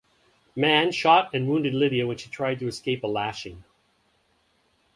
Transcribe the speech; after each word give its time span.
Mann 0.55 0.91
shot 0.91 1.29
and 1.31 1.47
wounded 1.47 1.75
Lydia 1.75 2.07
when 2.07 2.17
she 2.17 2.27
tried 2.27 2.57
to 2.57 2.67
escape 2.67 3.03
a 3.03 3.07
lashing. 3.07 3.63